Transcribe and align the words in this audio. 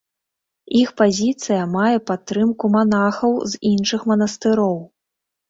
Іх 0.77 0.89
пазіцыя 1.01 1.67
мае 1.73 1.97
падтрымку 2.09 2.65
манахаў 2.77 3.31
з 3.53 3.61
іншых 3.75 4.01
манастыроў. 4.15 4.77